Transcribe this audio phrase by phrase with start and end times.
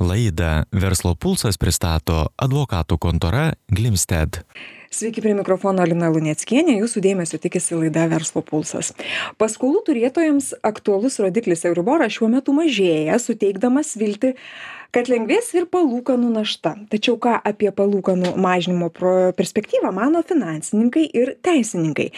[0.00, 4.40] Laidą Verslo pulsas pristato advokatų kontora Glimsted.
[4.90, 8.88] Sveiki prie mikrofono Lina Lunieckienė, jūsų dėmesio tikisi laida Verslo pulsas.
[9.38, 14.32] Paskolų turėtojams aktualus rodiklis Euriboras šiuo metu mažėja, suteikdamas vilti
[14.94, 16.74] kad lengvės ir palūkanų našta.
[16.90, 18.90] Tačiau ką apie palūkanų mažinimo
[19.38, 22.08] perspektyvą mano finansininkai ir teisininkai?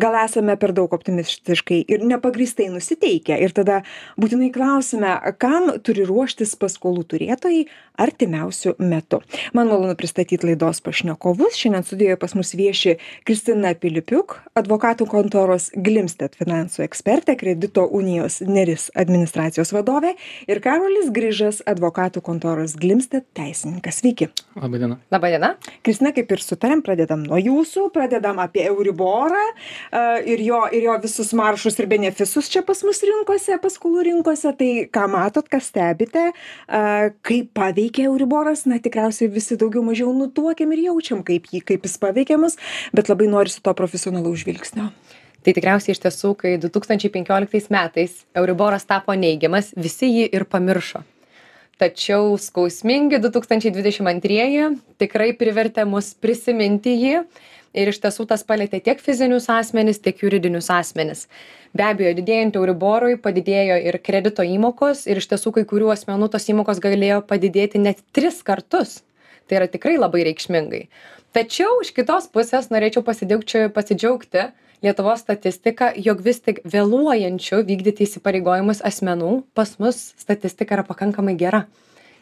[0.00, 3.38] Gal esame per daug optimistiškai ir nepagrįstai nusiteikę?
[3.42, 3.80] Ir tada
[4.20, 7.64] būtinai klausiame kam turi ruoštis paskolų turėtojai
[8.00, 9.20] artimiausiu metu.
[9.56, 11.58] Man malonu pristatyt laidos pašnekovus.
[11.58, 12.96] Šiandien studijoje pas mus vieši
[13.28, 20.14] kristina pilipiuk advokatų kontoros glimsted finansų ekspertė kredito unijos neris administracijos vadovė
[20.50, 24.00] ir karolis grižas advokatų kontoros Glimstet teisininkas.
[24.00, 24.30] Sveiki.
[24.58, 24.96] Labadiena.
[25.12, 25.50] Labadiena.
[25.86, 30.96] Kristina, kaip ir sutarėm, pradedam nuo jūsų, pradedam apie Euriborą uh, ir, jo, ir jo
[31.02, 34.54] visus maršus ir benefisus čia pas mus rinkose, paskolų rinkose.
[34.60, 40.74] Tai ką matot, ką stebite, uh, kaip paveikia Euriboras, na tikriausiai visi daugiau mažiau nutuokiam
[40.76, 42.58] ir jaučiam, kaip, jį, kaip jis paveikiamas,
[42.92, 44.90] bet labai noriu su to profesionalaus žvilgsnio.
[45.40, 51.00] Tai tikriausiai iš tiesų, kai 2015 metais Euriboras tapo neigiamas, visi jį ir pamiršo.
[51.80, 54.66] Tačiau skausmingi du tūkstančiai dvidešim antrieji
[55.00, 57.22] tikrai privertė mus prisiminti jį
[57.72, 61.24] ir iš tiesų tas palietė tiek fizinius asmenis tiek juridinius asmenis.
[61.72, 66.50] Be abejo didėjant euriborui padidėjo ir kredito įmokos ir iš tiesų kai kurių asmenų tos
[66.52, 68.98] įmokos galėjo padidėti net tris kartus
[69.50, 70.84] tai yra tikrai labai reikšmingai.
[71.34, 74.46] Tačiau iš kitos pusės norėčiau pasidžiaugti
[74.82, 81.66] lietuvos statistika jog vis tik vėluojančių vykdyti įsipareigojimus asmenų pas mus statistika yra pakankamai gera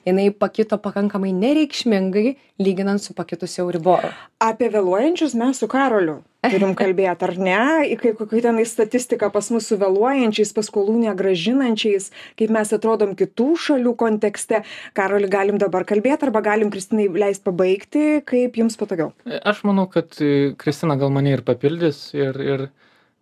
[0.08, 4.10] jinai pakito pakankamai nereikšmingai lyginant su pakitusiu euriboru.
[4.42, 7.58] Apie vėluojančius mes su karoliu turim kalbėt ar ne?
[8.00, 13.94] Kai kokia tenai statistika pas mus su vėluojančiais paskolų negrąžinančiais kaip mes atrodom kitų šalių
[13.98, 14.62] kontekste.
[14.96, 19.12] Karoli galim dabar kalbėt arba galim kristinai leist pabaigti kaip jums patogiau?
[19.42, 22.68] Aš manau kad e, kristina gal mane ir papildys ir ir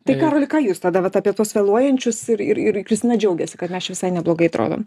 [0.06, 3.60] tai e, karoli ką jūs tada vat apie tuos vėluojančius ir ir ir kristina džiaugiasi
[3.60, 4.86] kad mes visai neblogai atrodom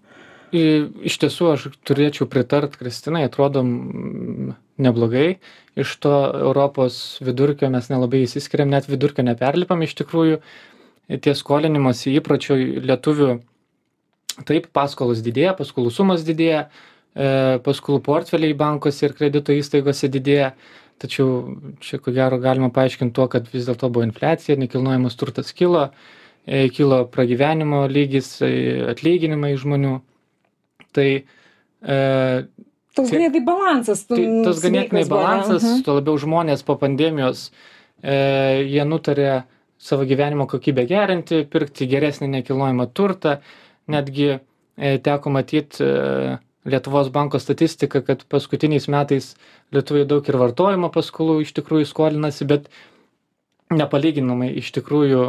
[0.50, 3.62] Iš tiesų, aš turėčiau pritart Kristinai, atrodo
[4.82, 5.38] neblogai.
[5.78, 10.40] Iš to Europos vidurkio mes nelabai įsiskiriam, net vidurkio neperlipam iš tikrųjų.
[11.10, 13.30] Tie skolinimas įpročio lietuvių,
[14.50, 16.68] taip, paskolos didėja, paskolų sumas didėja,
[17.14, 20.54] e, paskolų portfeliai bankuose ir kredito įstaigose didėja.
[21.00, 25.90] Tačiau čia ko gero galima paaiškinti tuo, kad vis dėlto buvo infliacija, nekilnojamas turtas kilo,
[26.46, 28.52] e, kilo pragyvenimo lygis, e,
[28.92, 30.00] atlyginimai žmonių
[30.96, 31.98] Tai e,
[32.98, 34.04] Toks ganėtinai balansas.
[34.10, 35.86] Tai tas ganėtinai balansas, uh -huh.
[35.86, 37.52] tuo labiau žmonės po pandemijos,
[38.02, 39.44] e, jie nutarė
[39.78, 43.38] savo gyvenimo kokybę gerinti, pirkti geresnį nekilnojamą turtą.
[43.88, 44.30] Netgi
[44.78, 46.38] e, teko matyti e,
[46.70, 49.36] Lietuvos banko statistiką, kad paskutiniais metais
[49.72, 52.68] lietuviai daug ir vartojimo paskolų iš tikrųjų skolinasi, bet
[53.72, 55.24] nepalyginamai iš tikrųjų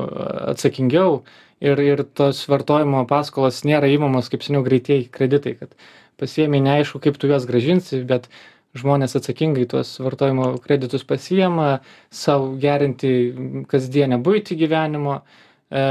[0.51, 1.23] atsakingiau
[1.61, 5.77] ir ir tos vartojimo paskolos nėra imamos kaip seniau greitieji kreditai kad
[6.21, 8.29] pasiėmei neaišku kaip tu juos grąžinsi bet
[8.77, 13.15] žmonės atsakingai tuos vartojimo kreditus pasiima sau gerinti
[13.71, 15.21] kasdienę buitį gyvenimo
[15.71, 15.85] e,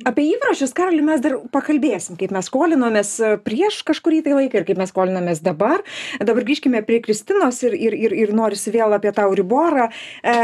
[0.00, 3.10] Apie įpročius, Karoli, mes dar pakalbėsim, kaip mes skolinomės
[3.44, 5.82] prieš kažkurį tai laiką ir kaip mes skolinamės dabar.
[6.24, 9.90] Dabar grįžkime prie Kristinos ir, ir, ir, ir norisi vėl apie tą Euriborą.
[10.24, 10.38] E,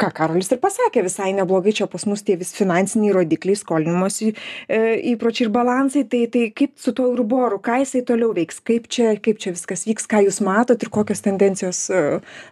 [0.00, 4.80] ką karolis ir pasakė visai neblogai čia pas mus tie vis finansiniai rodikliai skolinimosi e,
[5.14, 9.14] įpročiai ir balansai tai tai kaip su tuo euriboru ką jisai toliau veiks kaip čia
[9.24, 12.02] kaip čia viskas vyks ką jūs matot ir kokios tendencijos e,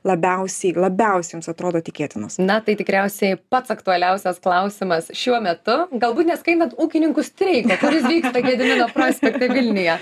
[0.08, 2.38] labiausiai labiausiai jums atrodo tikėtinos?
[2.42, 5.76] Na tai tikriausiai pats aktualiausias klausimas šiuo metu.
[5.92, 9.97] Galbūt neskaitant ūkininkų streiko kuris vyksta gedimino prospekte vilniuje.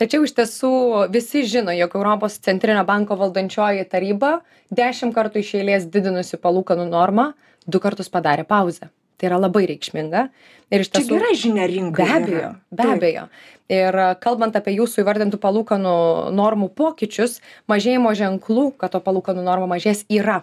[0.00, 0.72] Tačiau iš tiesų
[1.12, 4.38] visi žino jog europos centrinio banko valdančioji taryba
[4.72, 7.32] dešim kartų iš eilės didinusi palūkanų normą
[7.66, 8.90] du kartus padarė pauzę.
[9.18, 10.26] Tai yra labai reikšminga.
[10.72, 13.26] Ir iš tiesų čia gera žinia rinkai be abejo be abejo.
[13.72, 15.94] Ir kalbant apie jūsų įvardintų palūkanų
[16.34, 17.38] normų pokyčius
[17.70, 20.40] mažėjimo ženklų kad to palūkanų norma mažės yra.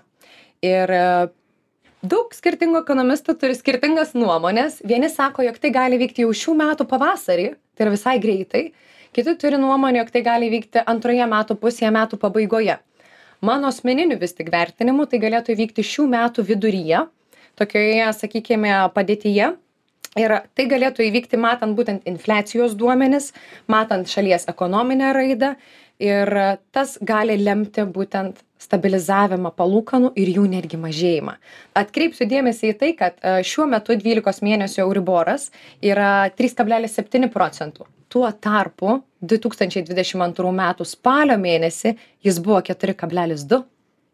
[0.64, 0.94] Ir
[2.00, 6.88] daug skirtingų ekonomistų turi skirtingas nuomones vieni sako jog tai gali įvykti jau šių metų
[6.88, 8.70] pavasarį tai yra visai greitai.
[9.12, 12.78] Kiti turi nuomonę jog tai gali įvykti antroje metų pusėje metų pabaigoje
[13.42, 17.06] mano asmeniniu vis tik vertinimu tai galėtų įvykti šių metų viduryje
[17.60, 19.54] tokioje sakykime padėtyje.
[20.18, 23.30] Ir tai galėtų įvykti matant būtent infliacijos duomenis
[23.70, 25.54] matant šalies ekonominę raidą.
[26.00, 26.32] Ir
[26.72, 31.36] tas gali lemti būtent stabilizavimą palūkanų ir jų netgi mažėjimą.
[31.80, 35.50] Atkreipsiu dėmesį į tai, kad e, šiuo metu 12 mėnesių euriboras
[35.84, 41.96] yra 3,7 procentų tuo tarpu du tūkstančiai dvidešim antrų metų spalio mėnesį
[42.26, 43.64] jis buvo keturi kablelis du.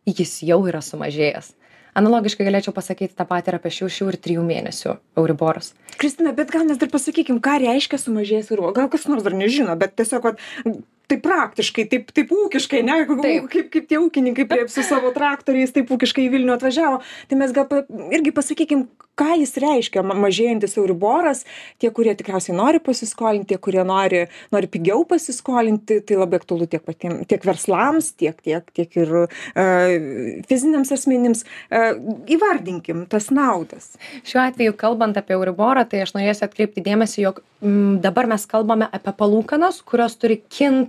[0.06, 1.56] Jis jau yra sumažėjęs.
[1.98, 6.66] Analogiškai galėčiau pasakyti tą patį ir apie šešių ir trijų mėnesių euriboras kristina bet gal
[6.68, 10.44] mes dar pasakykim ką reiškia sumažėjęs euribo gal kas nors dar nežino bet tiesiog vat
[11.12, 13.00] taip praktiškai taip taip ūkiškai ane
[13.52, 17.02] kaip kaip tie ūkininkai prie su savo traktoriais taip ūkiškai į vilnių atvažiavo.
[17.30, 17.82] Tai mes gal
[18.16, 21.44] irgi pasakykim ką jis reiškia ma mažėjantis euriboras
[21.80, 26.84] tie kurie tikriausiai nori pasiskolint tie kurie nori nori pigiau pasiskolinti tai labai aktualu tiek
[26.84, 29.14] patiem tiek verslams tiek tiek tiek ir
[29.56, 29.66] a
[30.50, 31.46] fiziniams asmenims.
[31.72, 31.94] A
[32.32, 33.94] įvardinkim tas naudas.
[34.28, 37.42] Šiuo atveju kalbant apie euriborą tai aš norėsiu atkreipti dėmesį jog
[38.04, 40.42] dabar mes kalbame apie palūkanas kurios turi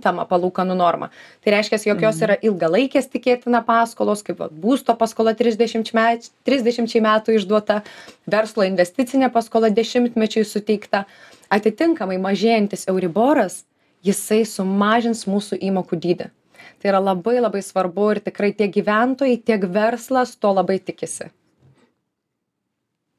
[0.07, 1.09] kintamą palūkanų normą
[1.43, 7.01] tai reiškias jog jos yra ilgalaikės tikėtina paskolos kaip vat būsto paskola trisdešimt met trisdešimčiai
[7.03, 7.81] metų išduota
[8.27, 11.05] verslo investicinė paskola dešimtmečiui suteikta.
[11.49, 13.65] Atitinkamai mažėjantis euriboras
[14.03, 16.29] jisai sumažins mūsų įmokų dydį.
[16.77, 21.31] Tai yra labai labai svarbu ir tikrai tiek gyventojai tiek verslas to labai tikisi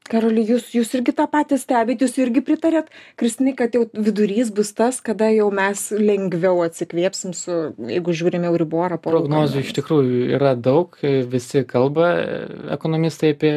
[0.09, 2.89] karoli jūs jūs irgi tą patį stebit jūs irgi pritariat
[3.19, 7.59] kristinai kad jau vidurys bus tas kada jau mes lengviau atsikvėpsim su
[7.91, 10.97] jeigu žiūrim euriborą prognozių iš tikrųjų yra daug
[11.33, 12.11] visi kalba
[12.77, 13.53] ekonomistai apie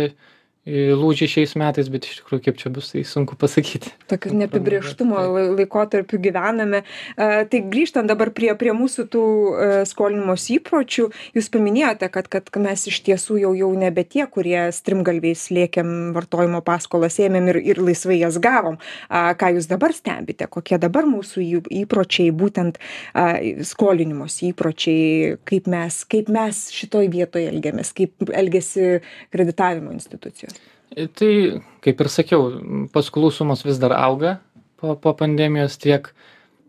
[0.62, 3.90] lūžį šiais metais bet iš tikrųjų kaip čia bus tai sunku pasakyti.
[4.06, 6.84] Tokio neapibrėžtumo lai laikotarpiu gyvename.
[7.18, 12.46] A tai grįžtant dabar prie prie mūsų tų a skolinimosi įpročių jūs paminėjote kad kad
[12.62, 17.82] mes iš tiesų jau jau nebe tie kurie strimgalviais lėkėm vartojimo paskolas ėmėm ir ir
[17.82, 18.78] laisvai jas gavom.
[19.10, 20.46] A ką jūs dabar stebite?
[20.46, 21.42] Kokie dabar mūsų
[21.82, 22.78] įpročiai būtent
[23.18, 23.34] a
[23.66, 25.34] skolinimosi įpročiai?
[25.42, 27.90] Kaip mes kaip mes šitoj vietoj elgiamės?
[27.98, 29.02] Kaip elgiasi
[29.34, 30.51] kreditavimo institucijos
[30.92, 31.32] Tai,
[31.84, 32.48] kaip ir sakiau,
[32.92, 34.36] paskolų sumos vis dar auga
[34.80, 36.10] po, po pandemijos tiek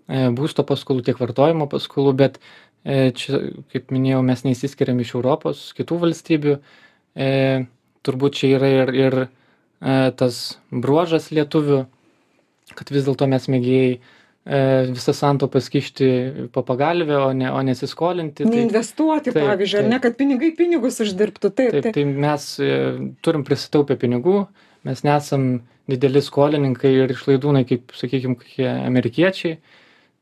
[0.08, 2.40] e, būsto paskolų, tiek vartojimo paskolų, bet
[2.86, 3.42] e, čia,
[3.74, 6.56] kaip minėjau, mes neįsiskiriam iš Europos, kitų valstybių.
[7.20, 7.30] E,
[8.04, 9.28] turbūt čia yra ir, ir e,
[10.20, 10.42] tas
[10.72, 11.84] bruožas lietuvių,
[12.78, 14.02] kad vis dėlto mes mėgėjai e,
[14.44, 16.08] visas santaupas kišti
[16.52, 18.44] po pagalvę, o, ne, o nesiskolinti.
[18.44, 19.92] Tai, Neinvestuoti, taip, pavyzdžiui, ar taip.
[19.94, 21.52] ne, kad pinigai pinigus uždirbtų.
[21.56, 22.74] Taip, taip, tai mes e,
[23.24, 24.42] turim prisitaupę pinigų,
[24.90, 25.46] mes nesam
[25.88, 29.56] dideli skolininkai ir išlaidūnai, kaip, sakykime, kokie amerikiečiai.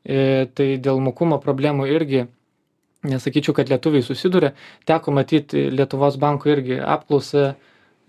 [0.02, 0.22] E,
[0.54, 2.24] tai dėl mokumo problemų irgi
[3.06, 4.52] nesakyčiau, kad lietuviai susiduria.
[4.86, 7.52] Teko matyti Lietuvos bankų irgi apklausą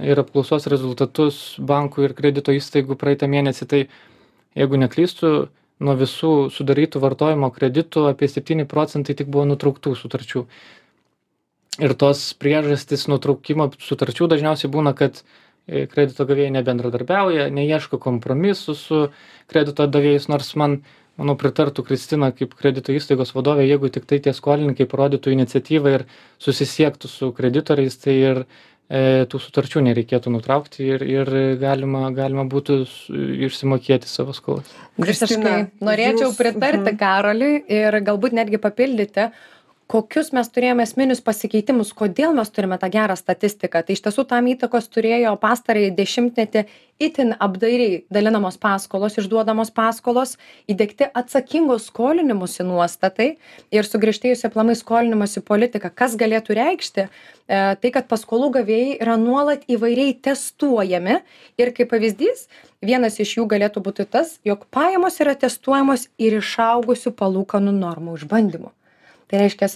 [0.04, 3.70] ir apklausos rezultatus bankų ir kredito įstaigų praeitą mėnesį.
[3.70, 3.82] Tai
[4.58, 5.34] jeigu neklystu,
[5.84, 10.46] nuo visų sudarytų vartojimo kreditų apie 7 procentai tik buvo nutrauktų sutarčių.
[11.82, 19.00] Ir tos priežastys nutraukimo sutarčių dažniausiai būna, kad e, kredito gavėjai nebendradarbiauja, neieško kompromisų su
[19.50, 20.84] kredito davėjais, nors man,
[21.18, 26.06] manau, pritartų Kristina kaip kredito įstaigos vadovė, jeigu tik tai tie skolininkai parodytų iniciatyvą ir
[26.46, 28.48] susisiektų su kreditoriais, tai ir e,
[28.92, 31.30] tų sutarčių nereikėtų nutraukti ir, ir
[31.62, 32.82] galima, galima būtų
[33.48, 34.68] išsimokėti savo skolas.
[35.02, 37.00] Visiškai norėčiau jūs- pritarti mhm.
[37.00, 39.32] Karoliui ir galbūt netgi papildyti,
[39.92, 43.84] kokius mes turėjome esminius pasikeitimus, kodėl mes turime tą gerą statistiką.
[43.84, 46.64] Tai iš tiesų tam įtakos turėjo pastarąjį dešimtmetį
[47.04, 50.36] itin apdairiai dalinamos paskolos, išduodamos paskolos,
[50.72, 53.30] įdėkti atsakingos skolinimusi nuostatai
[53.74, 55.92] ir sugriežtėjusi aplamai skolinimusi politika.
[55.92, 57.08] Kas galėtų reikšti?
[57.08, 61.20] E, tai, kad paskolų gavėjai yra nuolat įvairiai testuojami
[61.60, 62.48] ir kaip pavyzdys,
[62.84, 68.72] vienas iš jų galėtų būti tas, jog pajamos yra testuojamos ir išaugusių palūkanų normų išbandymu.
[69.28, 69.70] Tai reiškia,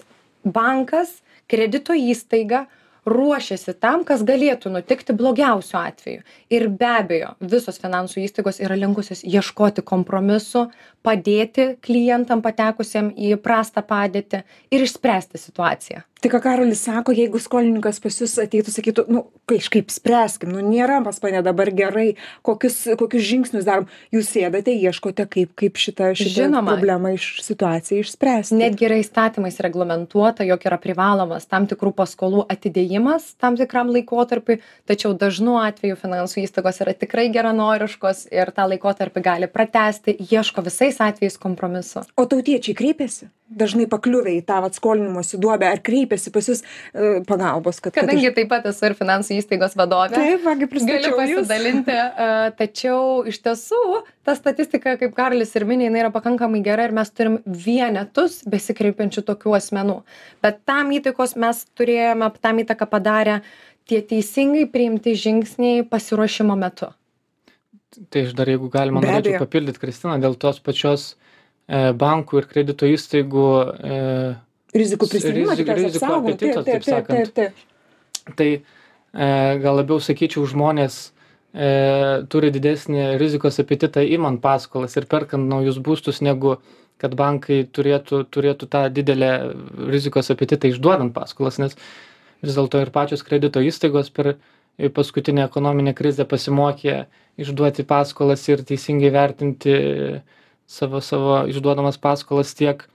[0.43, 1.17] bankas,
[1.49, 2.65] kredito įstaiga
[3.07, 6.25] ruošiasi tam, kas galėtų nutikti blogiausiu atveju.
[6.53, 10.67] Ir be abejo, visos finansų įstaigos yra linkusios ieškoti kompromisu,
[11.07, 14.43] padėti klientam patekusiem į prastą padėtį
[14.75, 16.03] ir išspręsti situaciją.
[16.17, 20.97] Tai ką Karolis sako, jeigu skolininkas pas jūs ateitų, sakytų, nu, kažkaip spręskim, nu, nėra
[21.05, 22.07] pas mane dabar gerai,
[22.47, 23.85] kokius, kokius žingsnius darom,
[24.15, 28.57] jūs sėdate, ieškote, kaip, kaip šitą, šitą problemą iš situaciją išspręsti.
[28.57, 32.96] Netgi yra įstatymais reglamentuota, jog yra privalomas tam tikrų paskolų atidėjimas
[33.41, 39.49] tam tikram laikotarpiui, tačiau dažnu atveju finansų įstaigos yra tikrai geranoriškos ir tą laikotarpį gali
[39.51, 42.05] pratesti, ieško visais atvejais kompromiso.
[42.17, 43.31] O tautiečiai kreipiasi?
[43.47, 47.93] Dažnai pakliuvę į tą atskolinimosi duobę, ar kreipiasi pas jūs e, pagalbos, kad...
[47.95, 51.45] kad Kadangi taip pat esu ir finansų įstaigos vadovė, Taip, vagi Galiu pristačiau jūs.
[51.45, 52.27] pasidalinti, e,
[52.59, 53.79] tačiau iš tiesų
[54.27, 59.23] ta statistika, kaip Karolis ir minė, jinai yra pakankamai gera ir mes turim vienetus besikreipiančių
[59.29, 60.01] tokių asmenų.
[60.43, 63.41] Bet tam įtakos mes turėjome, tam įtaką padarė
[63.87, 66.91] tie teisingai priimti žingsniai pasiruošimo metu.
[68.11, 71.13] Tai aš dar, jeigu galima, norėčiau papildyti Kristiną dėl tos pačios
[71.67, 73.47] bankų ir kredito įstaigų
[74.75, 77.31] rizikų prisimimą, rizik, rizikų apetito, taip, taip sakant.
[77.35, 78.33] Taip, taip.
[78.37, 79.29] Tai e,
[79.63, 80.97] gal labiau sakyčiau, žmonės
[81.53, 81.69] e,
[82.31, 86.57] turi didesnį rizikos apetitą įmant paskolas ir perkant naujus būstus, negu
[87.01, 89.31] kad bankai turėtų, turėtų tą didelę
[89.91, 91.77] rizikos apetitą išduodant paskolas, nes
[92.43, 94.35] vis dėlto ir pačios kredito įstaigos per
[94.93, 97.05] paskutinę ekonominę krizę pasimokė
[97.41, 99.73] išduoti paskolas ir teisingai vertinti
[100.67, 102.85] savo, savo išduodamas paskolas tiek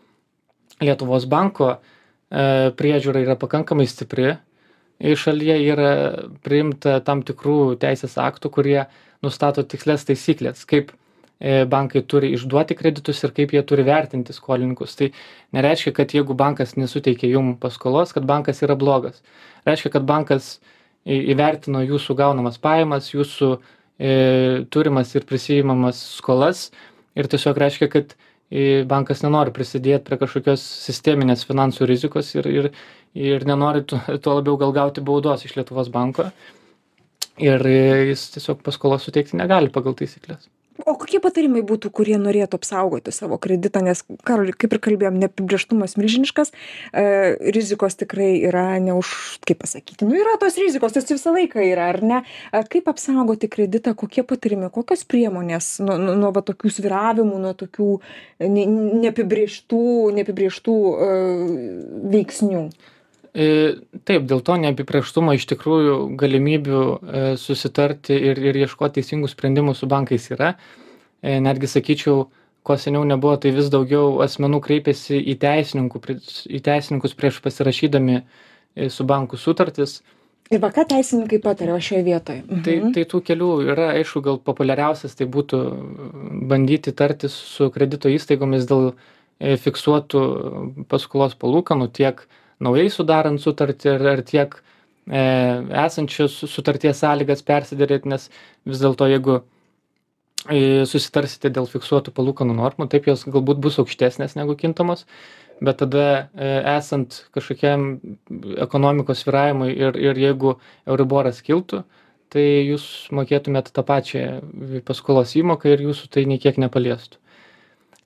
[0.82, 4.32] Lietuvos banko e, priežiūra yra pakankamai stipri.
[5.02, 5.92] Šalyje yra
[6.46, 8.80] priimta tam tikrų teisės aktų, kurie
[9.22, 10.92] nustato tikslės taisyklės, kaip
[11.42, 14.94] bankai turi išduoti kreditus ir kaip jie turi vertinti skolininkus.
[14.98, 15.08] Tai
[15.56, 19.22] nereiškia, kad jeigu bankas nesuteikia jum paskolos, kad bankas yra blogas.
[19.66, 20.54] Reiškia, kad bankas
[21.02, 24.12] įvertino jūsų gaunamas pajamas, jūsų e,
[24.70, 26.68] turimas ir prisijimamas skolas
[27.18, 28.14] ir tiesiog reiškia, kad
[28.86, 32.72] bankas nenori prisidėt prie kažkokios sisteminės finansų rizikos ir, ir,
[33.16, 33.98] ir nenori tuo,
[34.36, 36.28] labiau gal gauti baudos iš Lietuvos banko.
[37.40, 37.64] Ir
[38.12, 40.50] jis tiesiog paskolos suteikti negali pagal taisyklės
[40.86, 43.82] o kokie patarimai būtų kurie norėtų apsaugoti savo kreditą?
[43.84, 47.04] Nes karoli kaip ir kalbėjom neapibrėžtumas milžiniškas e,
[47.54, 49.12] rizikos tikrai yra ne už
[49.48, 52.22] kaip pasakyti nu yra tos rizikos jos visą laiką yra ar ne?
[52.52, 57.52] A kaip apsaugoti kreditą kokie patarimai kokios priemonės nuo nuo nuo va tokių svyravimų nuo
[57.58, 57.90] tokių
[58.52, 58.66] ne
[59.02, 59.84] neapibrėžtų
[60.18, 61.12] neapibrėžtų e,
[62.16, 62.66] veiksnių
[63.32, 69.88] taip, dėl to neapibrieštumo iš tikrųjų galimybių e, susitarti ir, ir ieškoti teisingų sprendimų su
[69.88, 70.52] bankais yra.
[71.24, 72.26] E, netgi sakyčiau,
[72.62, 78.20] ko seniau nebuvo, tai vis daugiau asmenų kreipiasi į, į teisininkus prieš pasirašydami
[78.92, 80.02] su banku sutartis.
[80.52, 82.44] Ir va ką teisininkai patarė šioje vietoje?
[82.44, 82.60] Mhm.
[82.66, 85.62] Tai, tai tų kelių yra, aišku, gal populiariausias tai būtų
[86.52, 88.92] bandyti tartis su kredito įstaigomis dėl
[89.40, 90.22] fiksuotų
[90.92, 95.22] paskolos palūkanų tiek uh, naujai sudarant sutartį ar, ar tiek e,
[95.84, 98.28] esančios sutarties sąlygas persiderėti, nes
[98.68, 99.38] vis dėlto jeigu
[100.48, 105.06] e, susitarsite dėl fiksuotų palūkanų normų, taip jos galbūt bus aukštesnės negu kintamos,
[105.62, 107.96] bet tada e, esant kažkokiam
[108.66, 111.84] ekonomikos sviravimui ir, ir jeigu Euriboras kiltų,
[112.32, 114.22] tai jūs mokėtumėt tą pačią
[114.88, 117.18] paskolos įmoką ir jūsų tai niekiek nepaliestų.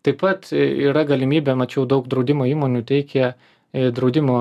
[0.07, 3.33] Taip pat yra galimybė, mačiau, daug draudimo įmonių teikia
[3.97, 4.39] draudimo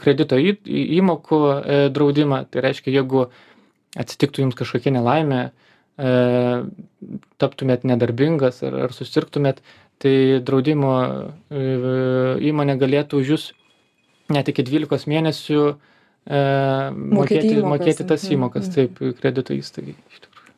[0.00, 2.44] kredito įmokų e, draudimą.
[2.50, 3.26] Tai reiškia, jeigu
[4.00, 6.14] atsitiktų jums kažkokia nelaimė, e,
[7.42, 9.62] taptumėt nedarbingas ar, ar susirgtumėt,
[10.00, 10.94] tai draudimo
[11.50, 13.46] įmonė galėtų už jūs
[14.32, 15.60] net iki 12 mėnesių
[16.30, 17.70] mokėti, mokėti, įmokas.
[17.74, 18.36] mokėti tas mhm.
[18.38, 19.96] įmokas, taip, kredito įstaigai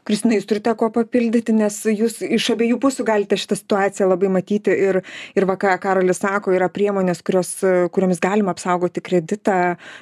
[0.09, 4.75] kristina jūs turite kuo papildyti nes jūs iš abiejų pusių galite šitą situaciją labai matyti
[4.89, 5.03] ir
[5.37, 7.55] ir va ką karolis sako yra priemonės kurios
[7.95, 9.59] kuriomis galima apsaugoti kreditą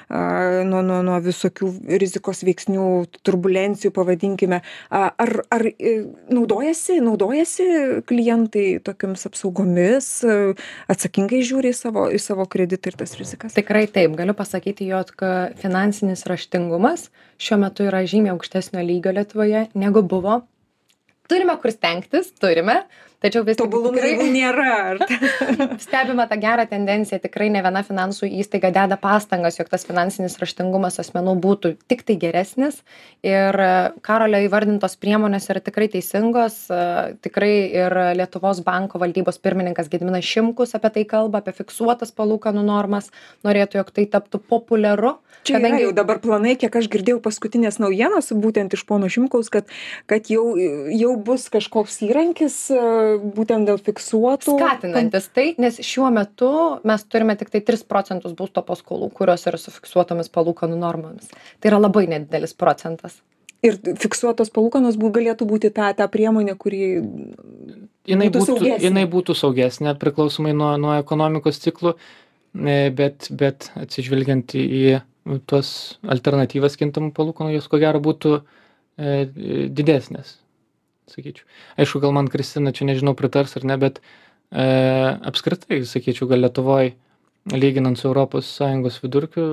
[0.09, 0.21] a
[0.67, 1.69] nuo nuo nuo visokių
[2.01, 2.87] rizikos veiksnių
[3.25, 4.61] turbulencijų pavadinkime.
[4.89, 5.65] A ar ar
[6.31, 7.67] naudojasi naudojasi
[8.09, 10.09] klientai tokiomis apsaugomis
[10.91, 13.55] atsakingai žiūri į savo į savo kreditą ir tas rizikas?
[13.57, 14.15] Tikrai taip.
[14.19, 15.13] Galiu pasakyti jog
[15.61, 17.09] finansinis raštingumas
[17.41, 20.41] šiuo metu yra žymiai aukštesnio lygio lietuvoje negu buvo
[21.31, 22.81] turime kur stengtis turime
[23.21, 24.75] tačiau vis tik Tobulumų tikrai nėra.
[25.85, 30.97] stebime tą gerą tendenciją, tikrai ne viena finansų įstaiga deda pastangas, jog tas finansinis raštingumas
[31.03, 32.81] asmenų būtų tik tai geresnis.
[33.25, 33.57] Ir
[34.05, 36.63] Karolio įvardintos priemonės yra tikrai teisingos.
[37.21, 43.11] Tikrai ir Lietuvos banko valdybos pirmininkas Gediminas Šimkus apie tai kalba, apie fiksuotas palūkanų normas.
[43.45, 45.19] Norėtų, jog tai taptų populiaru.
[45.45, 49.69] Čia kadangi jau dabar planai, kiek aš girdėjau paskutinės naujienos, būtent iš pono Šimkaus, kad,
[50.09, 50.43] kad jau,
[50.93, 52.55] jau bus kažkoks įrankis
[53.35, 54.55] būtent dėl fiksuotų.
[54.59, 56.51] Skatinantis tai, nes šiuo metu
[56.87, 61.29] mes turime tik tai 3 procentus būsto paskolų, kurios yra su fiksuotomis palūkanų normomis.
[61.61, 63.19] Tai yra labai nedidelis procentas.
[63.61, 66.81] Ir fiksuotos palūkanos galėtų būti ta, ta priemonė, kuri
[68.09, 71.93] jinai būtų, būtų, jinai būtų saugesnė priklausomai nuo, nuo ekonomikos ciklų,
[72.57, 79.27] e, bet, bet atsižvelgiant į, į tuos alternatyvas kintamų palūkanų, jos ko gero būtų e,
[79.69, 80.40] didesnės
[81.09, 81.47] sakyčiau.
[81.81, 84.65] Aišku, gal man Kristina čia nežinau pritars ar ne, bet e,
[85.31, 86.93] apskritai, sakyčiau, gal Lietuvoje,
[87.51, 89.45] lyginant su ES vidurkiu,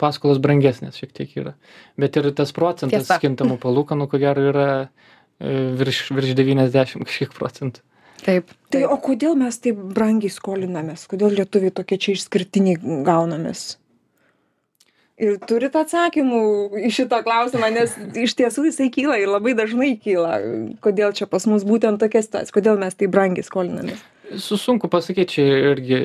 [0.00, 1.54] paskolos brangesnės šiek tiek yra.
[2.00, 3.20] Bet ir tas procentas Tiesa.
[3.22, 7.84] kintamų palūkanų, ko gero, yra e, virš, virš 90 kažkiek procentų.
[8.24, 8.50] Taip.
[8.72, 11.04] Tai o kodėl mes taip brangiai skolinamės?
[11.10, 13.74] Kodėl lietuviai tokie čia išskirtiniai gaunamės?
[15.20, 16.40] Ir turit atsakymų
[16.88, 20.38] į šitą klausimą nes iš tiesų jisai kyla ir labai dažnai kyla
[20.84, 24.02] kodėl čia pas mus būtent tokia situacija kodėl mes taip brangiai skolinamės
[24.40, 25.44] su sunku pasakyt čia
[25.74, 26.00] irgi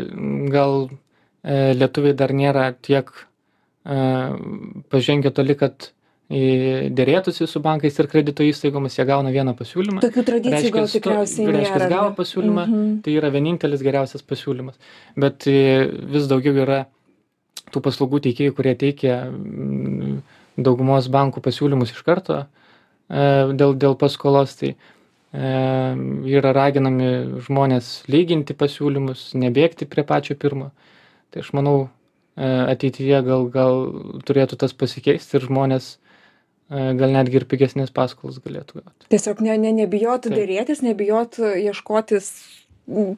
[0.53, 3.97] gal e, lietuviai dar nėra tiek e,
[4.93, 5.89] pažengę toli kad
[6.29, 10.03] į dėrėtųsi su bankais ir kredito įstaigomis, jie gauna vieną pasiūlymą.
[10.03, 11.55] Tokių tradicijų gal tikriausiai nėra.
[11.63, 12.91] Reiškia, gavo pasiūlymą, mm -hmm.
[13.01, 14.77] tai yra vienintelis geriausias pasiūlymas.
[15.17, 16.83] Bet e, vis daugiau yra
[17.73, 20.19] tų paslaugų teikėjų, kurie teikia mm,
[20.59, 22.47] daugumos bankų pasiūlymus iš karto e,
[23.53, 24.57] dėl, dėl paskolos.
[24.59, 25.53] Tai e,
[26.33, 30.71] yra raginami žmonės lyginti pasiūlymus, nebėgti prie pačio pirmo.
[31.29, 31.77] Tai aš manau,
[32.39, 33.81] ateityje gal, gal
[34.25, 35.97] turėtų tas pasikeisti ir žmonės
[36.69, 39.07] gal netgi ir pigesnės paskolas galėtų gauti.
[39.11, 42.29] Tiesiog ne, ne, nebijot dėrėtis, nebijot ieškotis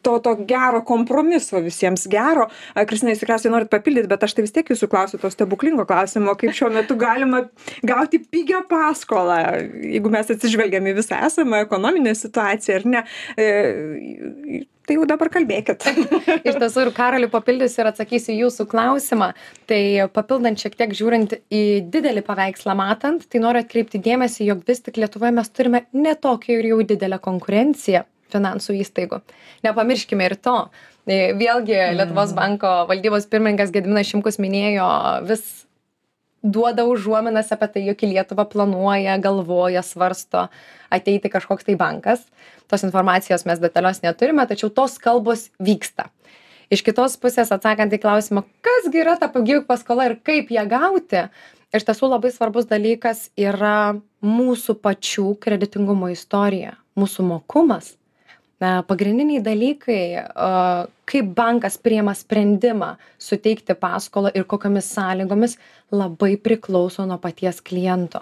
[0.01, 2.47] to, to gero kompromiso visiems gero.
[2.87, 6.35] Kristina, jūs tikriausiai norit papildyti, bet aš tai vis tiek jūsų klausiu to stebuklingo klausimo,
[6.39, 7.45] kaip šiuo metu galima
[7.87, 9.39] gauti pigią paskolą,
[9.85, 13.05] jeigu mes atsižvelgiam į visą esamą ekonominę situaciją, ar ne.
[13.39, 15.85] E, tai jau dabar kalbėkit.
[16.47, 19.31] Iš tiesų ir Karaliu papildysiu ir atsakysiu jūsų klausimą.
[19.69, 19.81] Tai
[20.13, 21.63] papildant šiek tiek žiūrint į
[21.93, 26.73] didelį paveikslą matant, tai noriu atkreipti dėmesį, jog vis tik Lietuvoje mes turime netokią ir
[26.73, 29.21] jau didelę konkurenciją finansų įstaigų.
[29.67, 30.57] Nepamirškime ir to.
[31.09, 34.87] E, vėlgi Lietuvos banko valdybos pirmininkas Gediminas Šimkus minėjo
[35.29, 35.45] vis
[36.43, 40.47] duoda užuominas apie tai, jog į Lietuvą planuoja, galvoja, svarsto
[40.93, 42.25] ateiti kažkoks tai bankas.
[42.69, 46.09] Tos informacijos mes detalios neturime, tačiau tos kalbos vyksta.
[46.71, 51.25] Iš kitos pusės atsakant į klausimą, kasgi yra ta pigi paskola ir kaip ją gauti,
[51.75, 57.97] iš tiesų labai svarbus dalykas yra mūsų pačių kreditingumo istorija, mūsų mokumas
[58.61, 65.57] na pagrindiniai dalykai a kaip bankas priima sprendimą suteikti paskolą ir kokiomis sąlygomis
[65.91, 68.21] labai priklauso nuo paties kliento.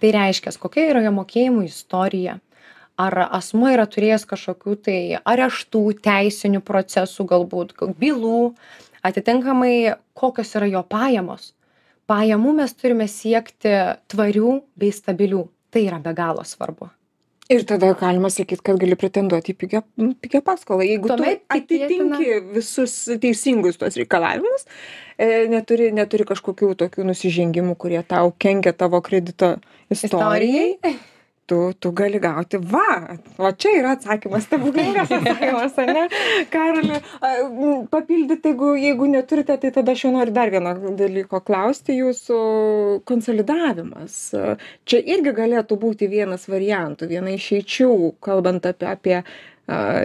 [0.00, 2.38] Tai reiškias kokia yra jo mokėjimų istorija.
[3.00, 8.52] Ar asmuo yra turėjęs kažkokių tai areštų teisinių procesų galbūt bylų.
[9.02, 11.54] Atitinkamai kokios yra jo pajamos.
[12.10, 13.74] Pajamų mes turime siekti
[14.12, 15.44] tvarių bei stabilių.
[15.70, 16.90] Tai yra be galo svarbu
[17.50, 19.82] ir tada galima sakyt kad gali pretenduot į pigią
[20.22, 20.86] pigią paskolą.
[20.86, 24.66] Jeigu tu atitinki visus teisingus tuos reikalavimus
[25.18, 29.56] e, neturi neturi kažkokių tokių nusižengimų kurie tau kenkia tavo kredito
[29.90, 30.96] istorijai
[31.50, 36.06] tu tu gali gauti va va čia yra atsakymas stebuklingas atsakymas ane?
[36.54, 37.00] Karoli
[37.94, 42.40] papildyt jeigu jeigu neturite tai tada aš jau noriu dar vieno dalyko klausti jūsų
[43.10, 44.18] konsolidavimas.
[44.88, 47.90] Čia irgi galėtų būti vienas variantų viena išeičių
[48.28, 49.22] kalbant apie apie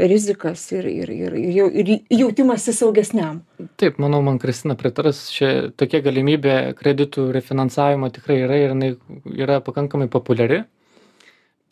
[0.05, 3.39] rizikas ir, ir, ir, ir, ir jautimasi saugesniam.
[3.81, 8.91] Taip, manau, man Kristina pritars, čia tokia galimybė kreditų refinansavimo tikrai yra ir jinai
[9.33, 10.61] yra pakankamai populiari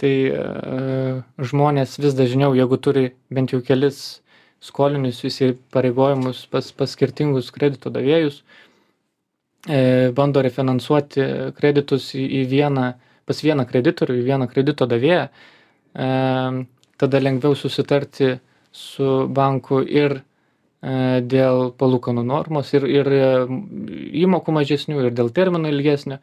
[0.01, 0.43] tai e,
[1.38, 4.21] žmonės vis dažniau, jeigu turi bent jau kelis
[4.63, 8.41] skolinius įsipareigojimus pas, pas skirtingus kredito davėjus,
[9.67, 12.88] e, bando refinansuoti kreditus į, į vieną,
[13.29, 16.12] pas vieną kreditorių, į vieną kredito davėją, e,
[16.99, 18.38] tada lengviau susitarti
[18.73, 20.23] su banku ir
[20.84, 23.08] dėl palūkanų normos ir, ir
[24.19, 26.17] įmokų mažesnių, ir dėl termino ilgesnio.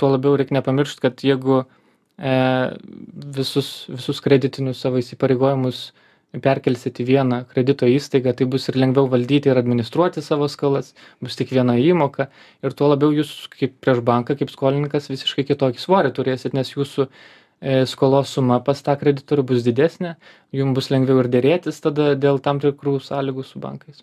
[0.00, 1.79] Tuo labiau reikia nepamiršti, kad jeigu e,
[2.20, 5.90] visus, visus kreditinius savo įsipareigojimus
[6.38, 11.34] perkelsit į vieną kredito įstaigą, tai bus ir lengviau valdyti ir administruoti savo skolas, bus
[11.38, 12.28] tik viena įmoka
[12.62, 17.08] ir tuo labiau jūs kaip prieš banką, kaip skolininkas visiškai kitokį svorį turėsit, nes jūsų
[17.08, 20.14] e, skolos suma pas tą kreditorių bus didesnė,
[20.56, 24.02] jums bus lengviau ir dėrėtis tada dėl tam tikrų sąlygų su bankais?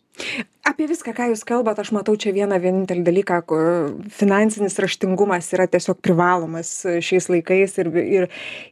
[0.67, 3.38] Apie viską ką jūs kalbat aš matau čia vieną vienintelį dalyką
[4.12, 8.25] finansinis raštingumas yra tiesiog privalomas šiais laikais ir ir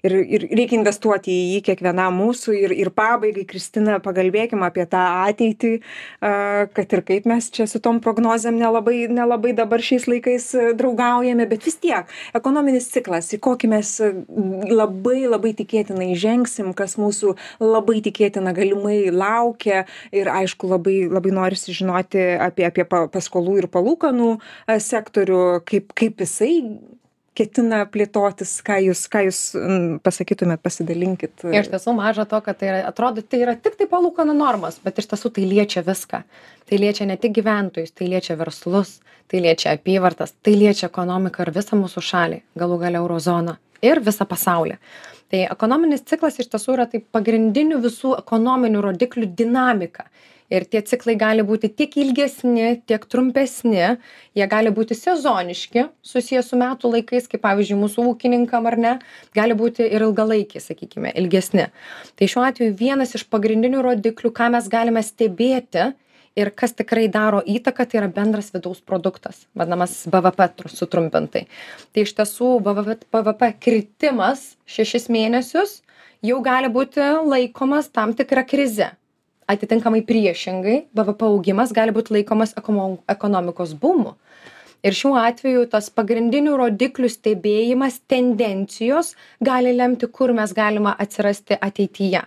[0.04, 5.06] ir ir reikia investuoti į jį kiekvienam mūsų ir ir pabaigai kristina pakalbėkim apie tą
[5.30, 5.72] ateitį
[6.20, 6.34] a
[6.76, 11.64] kad ir kaip mes čia su tom prognozėm nelabai nelabai dabar šiais laikais draugaujame bet
[11.64, 13.94] vis tiek ekonominis ciklas į kokį mes
[14.68, 21.76] labai labai tikėtinai žengsim kas mūsų labai tikėtina galimai laukia ir aišku labai labai norisi
[21.76, 26.54] žinoti apie apie paskolų ir palūkanų e, sektorių kaip kaip jisai
[27.36, 29.40] ketina plėtotis ką jūs ką jūs
[30.06, 34.80] pasakytumėt pasidalinkit iš tiesų maža to kad tai yra atrodo tai yra tiktai palūkanų normos
[34.86, 36.24] bet iš tiesų tai liečia viską.
[36.66, 39.00] Tai liečia ne tik gyventojus tai liečia verslus
[39.32, 44.02] tai liečia apyvartas tai liečia ekonomiką ir visą mūsų šalį galų gale euro zoną ir
[44.04, 44.78] visą pasaulį.
[45.32, 50.06] Tai ekonominis ciklas iš tiesų yra tai pagrindinių visų ekonominių rodiklių dinamika.
[50.54, 53.96] Ir tie ciklai gali būti tiek ilgesni tiek trumpesni.
[54.38, 58.94] Jie gali būti sezoniški susiję su metų laikais kaip pavyzdžiui mūsų ūkininkam ar ne
[59.34, 61.66] gali būti ir ilgalaikiai sakykime ilgesni.
[62.14, 65.90] Tai šiuo atveju vienas iš pagrindinių rodiklių ką mes galime stebėti
[66.36, 71.46] ir kas tikrai daro įtaką tai yra bendras vidaus produktas vadinamas bvp sutrumpintai.
[71.92, 75.80] Tai iš tiesų bvp bvp kritimas šešis mėnesius
[76.26, 78.92] jau gali būti laikomas tam tikra krize.
[79.48, 84.16] Atitinkamai priešingai bvp augimas gali būt laikomas ekonomikos bumu.
[84.86, 92.22] Ir šiuo atveju tas pagrindinių rodiklių stebėjimas tendencijos gali lemti kur mes galima atsirasti ateityje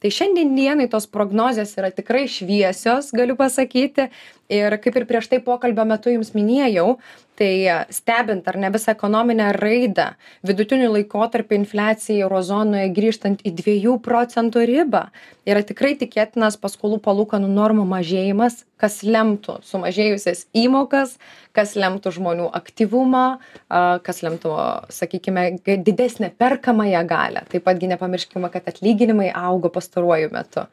[0.00, 4.10] tai šiandien dienai tos prognozės yra tikrai šviesios galiu pasakyti.
[4.50, 6.96] Ir kaip ir prieš tai pokalbio metu jums minėjau
[7.40, 10.10] tai stebint ar ne visą ekonominę raidą
[10.44, 15.06] vidutiniu laikotarpiu infliacijai euro zonoje grįžtant į dviejų procentų ribą
[15.48, 21.16] yra tikrai tikėtinas paskolų palūkanų normų mažėjimas kas lemtų sumažėjusias įmokas
[21.56, 23.24] kas lemtų žmonių aktyvumą
[23.70, 24.52] a kas lemtų
[24.92, 27.44] sakykime didesnę perkamąją galią.
[27.50, 30.66] Taip pat gi nepamirškime kad atlyginimai augo pastaruoju metu.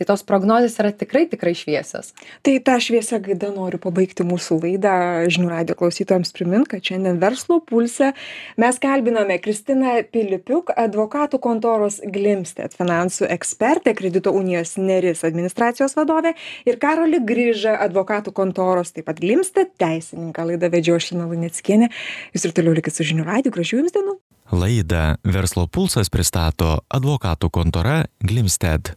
[0.00, 2.14] Tai tos prognozės yra tikrai tikrai šviesios.
[2.40, 4.92] Tai ta šviesia gaida noriu pabaigti mūsų laidą.
[5.28, 8.14] Žinių radijo klausytojams primint kad šiandien verslo pulse
[8.56, 16.32] mes kalbinome kristiną pilipiuk advokatų kontoros glimstedt finansų ekspertę kredito unijos neris administracijos vadovę
[16.64, 20.48] ir karolį grižą advokatų kontoros taip pat glimstedt teisininką.
[20.48, 21.92] Laidą vedžiau aš lina luneckienė.
[22.32, 24.19] Jūs ir toliau likit su žinių radiju gražių jums dienų
[24.52, 28.96] Laidą Verslo pulsas pristato advokatų kontora Glimstedt.